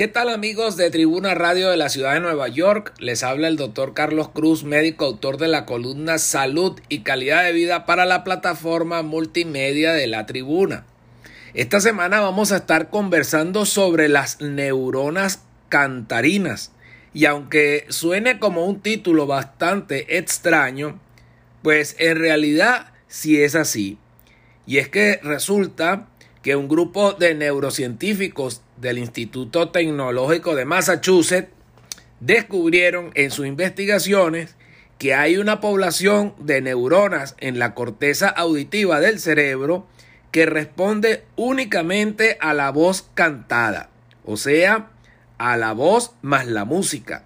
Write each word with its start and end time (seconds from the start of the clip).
¿Qué 0.00 0.08
tal 0.08 0.30
amigos 0.30 0.78
de 0.78 0.90
Tribuna 0.90 1.34
Radio 1.34 1.68
de 1.68 1.76
la 1.76 1.90
Ciudad 1.90 2.14
de 2.14 2.20
Nueva 2.20 2.48
York? 2.48 2.94
Les 3.00 3.22
habla 3.22 3.48
el 3.48 3.58
doctor 3.58 3.92
Carlos 3.92 4.30
Cruz, 4.30 4.64
médico 4.64 5.04
autor 5.04 5.36
de 5.36 5.46
la 5.46 5.66
columna 5.66 6.16
Salud 6.16 6.80
y 6.88 7.00
Calidad 7.00 7.44
de 7.44 7.52
Vida 7.52 7.84
para 7.84 8.06
la 8.06 8.24
plataforma 8.24 9.02
multimedia 9.02 9.92
de 9.92 10.06
la 10.06 10.24
Tribuna. 10.24 10.86
Esta 11.52 11.80
semana 11.80 12.20
vamos 12.20 12.50
a 12.50 12.56
estar 12.56 12.88
conversando 12.88 13.66
sobre 13.66 14.08
las 14.08 14.40
neuronas 14.40 15.42
cantarinas. 15.68 16.72
Y 17.12 17.26
aunque 17.26 17.84
suene 17.90 18.38
como 18.38 18.64
un 18.64 18.80
título 18.80 19.26
bastante 19.26 20.16
extraño, 20.16 20.98
pues 21.60 21.94
en 21.98 22.16
realidad 22.16 22.86
sí 23.06 23.42
es 23.42 23.54
así. 23.54 23.98
Y 24.66 24.78
es 24.78 24.88
que 24.88 25.20
resulta 25.22 26.06
que 26.40 26.56
un 26.56 26.68
grupo 26.68 27.12
de 27.12 27.34
neurocientíficos 27.34 28.62
del 28.80 28.98
Instituto 28.98 29.70
Tecnológico 29.70 30.54
de 30.54 30.64
Massachusetts 30.64 31.50
descubrieron 32.20 33.10
en 33.14 33.30
sus 33.30 33.46
investigaciones 33.46 34.56
que 34.98 35.14
hay 35.14 35.38
una 35.38 35.60
población 35.60 36.34
de 36.38 36.60
neuronas 36.60 37.34
en 37.38 37.58
la 37.58 37.74
corteza 37.74 38.28
auditiva 38.28 39.00
del 39.00 39.18
cerebro 39.18 39.86
que 40.30 40.46
responde 40.46 41.24
únicamente 41.36 42.36
a 42.40 42.54
la 42.54 42.70
voz 42.70 43.08
cantada, 43.14 43.88
o 44.24 44.36
sea, 44.36 44.90
a 45.38 45.56
la 45.56 45.72
voz 45.72 46.12
más 46.22 46.46
la 46.46 46.64
música, 46.64 47.24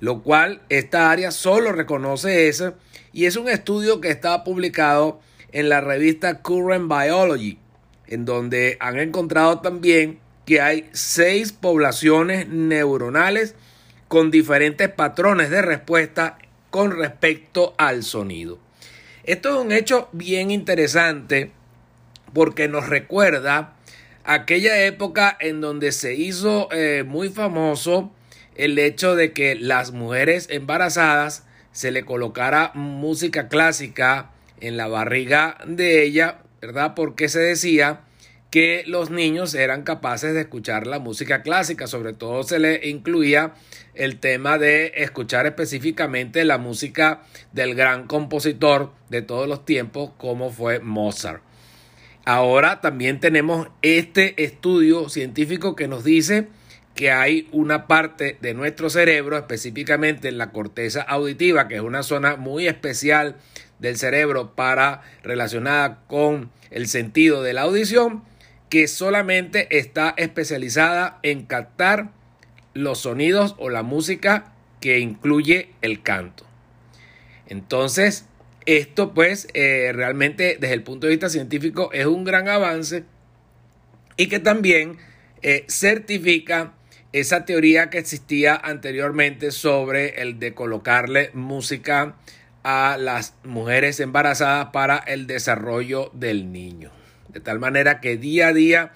lo 0.00 0.22
cual 0.22 0.62
esta 0.70 1.10
área 1.10 1.30
solo 1.30 1.72
reconoce 1.72 2.48
eso 2.48 2.74
y 3.12 3.26
es 3.26 3.36
un 3.36 3.48
estudio 3.48 4.00
que 4.00 4.10
está 4.10 4.42
publicado 4.42 5.20
en 5.52 5.68
la 5.68 5.82
revista 5.82 6.40
Current 6.40 6.88
Biology, 6.88 7.58
en 8.06 8.24
donde 8.24 8.78
han 8.80 8.98
encontrado 8.98 9.60
también 9.60 10.18
que 10.46 10.60
hay 10.60 10.88
seis 10.92 11.52
poblaciones 11.52 12.48
neuronales 12.48 13.54
con 14.08 14.30
diferentes 14.30 14.88
patrones 14.88 15.50
de 15.50 15.62
respuesta 15.62 16.38
con 16.70 16.96
respecto 16.96 17.74
al 17.78 18.02
sonido. 18.02 18.58
Esto 19.24 19.50
es 19.50 19.64
un 19.64 19.72
hecho 19.72 20.08
bien 20.12 20.50
interesante 20.50 21.52
porque 22.32 22.68
nos 22.68 22.88
recuerda 22.88 23.74
aquella 24.24 24.84
época 24.84 25.36
en 25.40 25.60
donde 25.60 25.92
se 25.92 26.14
hizo 26.14 26.68
eh, 26.72 27.04
muy 27.06 27.28
famoso 27.28 28.12
el 28.54 28.78
hecho 28.78 29.14
de 29.16 29.32
que 29.32 29.54
las 29.54 29.92
mujeres 29.92 30.46
embarazadas 30.50 31.44
se 31.72 31.90
le 31.90 32.04
colocara 32.04 32.72
música 32.74 33.48
clásica 33.48 34.30
en 34.60 34.76
la 34.76 34.88
barriga 34.88 35.58
de 35.66 36.04
ella, 36.04 36.38
¿verdad? 36.60 36.94
Porque 36.94 37.28
se 37.28 37.40
decía 37.40 38.00
que 38.52 38.84
los 38.86 39.08
niños 39.08 39.54
eran 39.54 39.82
capaces 39.82 40.34
de 40.34 40.42
escuchar 40.42 40.86
la 40.86 40.98
música 40.98 41.40
clásica, 41.40 41.86
sobre 41.86 42.12
todo 42.12 42.42
se 42.42 42.58
le 42.58 42.86
incluía 42.86 43.54
el 43.94 44.20
tema 44.20 44.58
de 44.58 44.92
escuchar 44.96 45.46
específicamente 45.46 46.44
la 46.44 46.58
música 46.58 47.22
del 47.52 47.74
gran 47.74 48.06
compositor 48.06 48.92
de 49.08 49.22
todos 49.22 49.48
los 49.48 49.64
tiempos 49.64 50.10
como 50.18 50.50
fue 50.50 50.80
Mozart. 50.80 51.42
Ahora 52.26 52.82
también 52.82 53.20
tenemos 53.20 53.68
este 53.80 54.44
estudio 54.44 55.08
científico 55.08 55.74
que 55.74 55.88
nos 55.88 56.04
dice 56.04 56.48
que 56.94 57.10
hay 57.10 57.48
una 57.52 57.86
parte 57.86 58.36
de 58.42 58.52
nuestro 58.52 58.90
cerebro, 58.90 59.38
específicamente 59.38 60.28
en 60.28 60.36
la 60.36 60.50
corteza 60.50 61.00
auditiva, 61.00 61.68
que 61.68 61.76
es 61.76 61.80
una 61.80 62.02
zona 62.02 62.36
muy 62.36 62.68
especial 62.68 63.36
del 63.78 63.96
cerebro 63.96 64.54
para 64.54 65.00
relacionada 65.22 66.02
con 66.06 66.50
el 66.70 66.86
sentido 66.86 67.42
de 67.42 67.54
la 67.54 67.62
audición, 67.62 68.22
que 68.72 68.88
solamente 68.88 69.68
está 69.76 70.14
especializada 70.16 71.18
en 71.22 71.44
captar 71.44 72.08
los 72.72 73.00
sonidos 73.00 73.54
o 73.58 73.68
la 73.68 73.82
música 73.82 74.54
que 74.80 74.98
incluye 74.98 75.68
el 75.82 76.02
canto. 76.02 76.46
Entonces, 77.46 78.24
esto 78.64 79.12
pues 79.12 79.46
eh, 79.52 79.92
realmente 79.94 80.56
desde 80.58 80.72
el 80.72 80.84
punto 80.84 81.06
de 81.06 81.10
vista 81.10 81.28
científico 81.28 81.90
es 81.92 82.06
un 82.06 82.24
gran 82.24 82.48
avance 82.48 83.04
y 84.16 84.28
que 84.28 84.38
también 84.38 84.96
eh, 85.42 85.66
certifica 85.68 86.72
esa 87.12 87.44
teoría 87.44 87.90
que 87.90 87.98
existía 87.98 88.54
anteriormente 88.54 89.50
sobre 89.50 90.22
el 90.22 90.38
de 90.38 90.54
colocarle 90.54 91.30
música 91.34 92.16
a 92.62 92.96
las 92.98 93.34
mujeres 93.44 94.00
embarazadas 94.00 94.68
para 94.72 94.96
el 94.96 95.26
desarrollo 95.26 96.10
del 96.14 96.50
niño. 96.52 97.01
De 97.32 97.40
tal 97.40 97.58
manera 97.58 98.00
que 98.00 98.16
día 98.16 98.48
a 98.48 98.52
día 98.52 98.92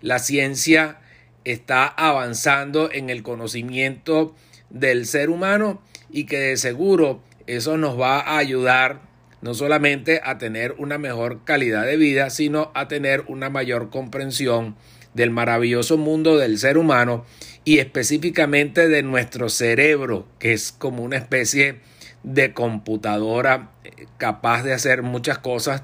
la 0.00 0.18
ciencia 0.18 0.98
está 1.44 1.86
avanzando 1.86 2.90
en 2.92 3.10
el 3.10 3.22
conocimiento 3.22 4.34
del 4.70 5.06
ser 5.06 5.30
humano 5.30 5.82
y 6.10 6.24
que 6.24 6.38
de 6.38 6.56
seguro 6.56 7.22
eso 7.46 7.76
nos 7.76 8.00
va 8.00 8.20
a 8.20 8.38
ayudar 8.38 9.02
no 9.42 9.52
solamente 9.52 10.22
a 10.24 10.38
tener 10.38 10.74
una 10.78 10.96
mejor 10.96 11.44
calidad 11.44 11.84
de 11.84 11.98
vida, 11.98 12.30
sino 12.30 12.72
a 12.74 12.88
tener 12.88 13.24
una 13.28 13.50
mayor 13.50 13.90
comprensión 13.90 14.74
del 15.12 15.30
maravilloso 15.30 15.98
mundo 15.98 16.38
del 16.38 16.58
ser 16.58 16.78
humano 16.78 17.26
y 17.64 17.78
específicamente 17.78 18.88
de 18.88 19.02
nuestro 19.02 19.50
cerebro, 19.50 20.26
que 20.38 20.54
es 20.54 20.72
como 20.72 21.02
una 21.02 21.16
especie 21.16 21.80
de 22.22 22.54
computadora 22.54 23.70
eh, 23.84 24.06
capaz 24.16 24.62
de 24.62 24.72
hacer 24.72 25.02
muchas 25.02 25.38
cosas 25.38 25.82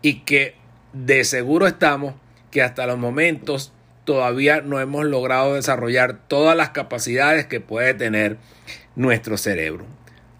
y 0.00 0.20
que 0.20 0.54
de 0.94 1.24
seguro 1.24 1.66
estamos 1.66 2.14
que 2.50 2.62
hasta 2.62 2.86
los 2.86 2.96
momentos 2.98 3.72
todavía 4.04 4.62
no 4.62 4.80
hemos 4.80 5.04
logrado 5.04 5.54
desarrollar 5.54 6.18
todas 6.28 6.56
las 6.56 6.70
capacidades 6.70 7.44
que 7.46 7.60
puede 7.60 7.92
tener 7.94 8.38
nuestro 8.96 9.36
cerebro. 9.36 9.84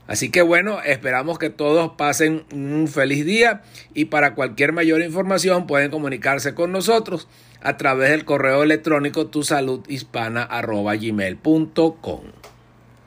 Así 0.07 0.31
que 0.31 0.43
bueno, 0.43 0.81
esperamos 0.83 1.39
que 1.39 1.51
todos 1.51 1.93
pasen 1.97 2.45
un 2.53 2.89
feliz 2.89 3.25
día 3.25 3.63
y 3.95 4.05
para 4.07 4.35
cualquier 4.35 4.73
mayor 4.73 5.03
información 5.03 5.67
pueden 5.67 5.91
comunicarse 5.91 6.55
con 6.55 6.73
nosotros 6.73 7.29
a 7.63 7.77
través 7.79 8.11
del 8.11 8.27
correo 8.27 8.63
electrónico 8.63 9.27
tusaludhispana.gmail.com 9.27 12.21